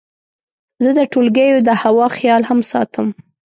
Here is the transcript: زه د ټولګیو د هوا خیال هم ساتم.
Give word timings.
زه 0.83 0.89
د 0.97 0.99
ټولګیو 1.11 1.57
د 1.67 1.69
هوا 1.81 2.07
خیال 2.17 2.41
هم 2.49 2.59
ساتم. 2.71 3.07